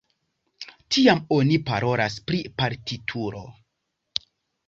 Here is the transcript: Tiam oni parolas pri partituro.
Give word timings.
Tiam 0.95 1.19
oni 1.35 1.59
parolas 1.67 2.17
pri 2.31 2.41
partituro. 2.61 3.43